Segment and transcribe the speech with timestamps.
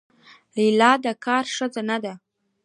[0.55, 2.13] لیلا د کار ښځه نه ده.